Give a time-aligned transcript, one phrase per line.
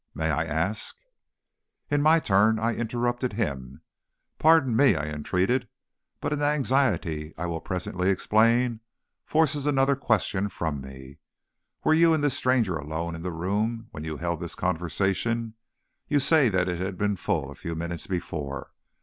[0.15, 0.95] May I ask"
[1.91, 3.81] In my turn I interrupted him.
[4.39, 5.67] "Pardon me," I entreated,
[6.19, 8.79] "but an anxiety I will presently explain
[9.25, 11.19] forces another question from me.
[11.83, 15.53] Were you and this stranger alone in the room when you held this conversation?
[16.07, 18.71] You say that it had been full a few minutes before.